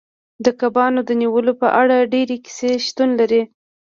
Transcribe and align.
د 0.45 0.47
کبانو 0.59 0.99
د 1.07 1.11
نیولو 1.21 1.53
په 1.61 1.67
اړه 1.81 2.09
ډیرې 2.13 2.37
کیسې 2.45 2.71
شتون 2.87 3.09
لري 3.19 3.41